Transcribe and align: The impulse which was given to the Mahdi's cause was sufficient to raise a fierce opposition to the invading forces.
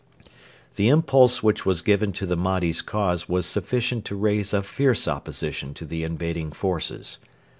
The 0.77 0.89
impulse 0.89 1.43
which 1.43 1.63
was 1.63 1.83
given 1.83 2.11
to 2.13 2.25
the 2.25 2.35
Mahdi's 2.35 2.81
cause 2.81 3.29
was 3.29 3.45
sufficient 3.45 4.03
to 4.05 4.15
raise 4.15 4.51
a 4.51 4.63
fierce 4.63 5.07
opposition 5.07 5.75
to 5.75 5.85
the 5.85 6.03
invading 6.03 6.53
forces. 6.53 7.19